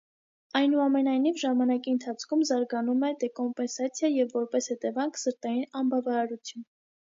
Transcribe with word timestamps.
Այնուամենայնիվ, 0.59 1.35
ժամանակի 1.41 1.93
ընթացքում 1.97 2.41
զարգանում 2.53 3.05
է 3.11 3.13
դեկոմպենսացիա 3.25 4.13
և 4.15 4.35
որպես 4.41 4.73
հետևանք՝ 4.75 5.23
սրտային 5.27 5.71
անբավարարություն։ 5.85 6.69